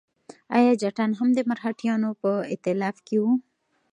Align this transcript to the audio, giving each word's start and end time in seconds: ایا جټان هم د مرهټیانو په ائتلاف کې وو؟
ایا 0.57 0.71
جټان 0.81 1.11
هم 1.19 1.29
د 1.37 1.39
مرهټیانو 1.49 2.09
په 2.21 2.31
ائتلاف 2.51 2.97
کې 3.07 3.17
وو؟ 3.21 3.31